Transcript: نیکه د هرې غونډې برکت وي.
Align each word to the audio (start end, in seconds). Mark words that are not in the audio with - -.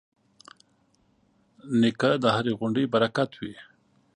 نیکه 1.79 2.11
د 2.23 2.25
هرې 2.35 2.53
غونډې 2.59 2.83
برکت 2.93 3.29
وي. 3.41 3.55